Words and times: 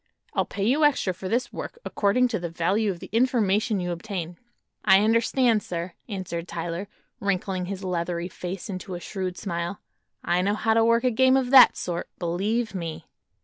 I'll 0.33 0.45
pay 0.45 0.65
you 0.65 0.83
extra 0.83 1.13
for 1.13 1.29
this 1.29 1.53
work, 1.53 1.77
according 1.85 2.27
to 2.29 2.39
the 2.39 2.49
value 2.49 2.89
of 2.89 3.01
the 3.01 3.09
information 3.11 3.79
you 3.79 3.91
obtain." 3.91 4.39
"I 4.83 5.01
understand, 5.01 5.61
sir," 5.61 5.93
answered 6.09 6.47
Tyler, 6.47 6.87
wrinkling 7.19 7.65
his 7.67 7.83
leathery 7.83 8.27
face 8.27 8.67
into 8.67 8.95
a 8.95 8.99
shrewd 8.99 9.37
smile; 9.37 9.79
"I 10.23 10.41
know 10.41 10.55
how 10.55 10.73
to 10.73 10.83
work 10.83 11.03
a 11.03 11.11
game 11.11 11.37
of 11.37 11.51
that 11.51 11.77
sort, 11.77 12.09
believe 12.17 12.73
me." 12.73 13.05